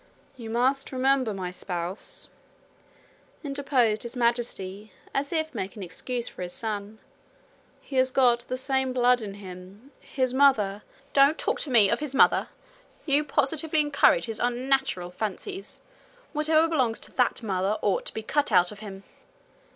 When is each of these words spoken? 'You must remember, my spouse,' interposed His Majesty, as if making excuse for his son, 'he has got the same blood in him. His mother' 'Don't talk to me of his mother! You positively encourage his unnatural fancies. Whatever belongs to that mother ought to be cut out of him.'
'You 0.35 0.49
must 0.49 0.91
remember, 0.91 1.31
my 1.31 1.51
spouse,' 1.51 2.29
interposed 3.43 4.01
His 4.01 4.15
Majesty, 4.15 4.93
as 5.13 5.31
if 5.31 5.53
making 5.53 5.83
excuse 5.83 6.27
for 6.27 6.41
his 6.41 6.53
son, 6.53 6.97
'he 7.81 7.97
has 7.97 8.09
got 8.09 8.39
the 8.47 8.57
same 8.57 8.93
blood 8.93 9.21
in 9.21 9.35
him. 9.35 9.91
His 9.99 10.33
mother' 10.33 10.81
'Don't 11.13 11.37
talk 11.37 11.59
to 11.59 11.69
me 11.69 11.87
of 11.87 11.99
his 11.99 12.15
mother! 12.15 12.49
You 13.05 13.23
positively 13.23 13.79
encourage 13.81 14.25
his 14.25 14.39
unnatural 14.39 15.11
fancies. 15.11 15.81
Whatever 16.33 16.67
belongs 16.67 16.97
to 17.01 17.11
that 17.11 17.43
mother 17.43 17.77
ought 17.83 18.05
to 18.07 18.13
be 18.15 18.23
cut 18.23 18.51
out 18.51 18.71
of 18.71 18.79
him.' 18.79 19.03